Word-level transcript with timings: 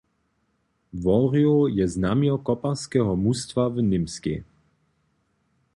Worjoł 1.03 1.67
je 1.79 1.85
znamjo 1.97 2.35
koparskeho 2.49 3.13
mustwa 3.27 3.63
w 3.69 3.75
Němskej. 3.91 4.41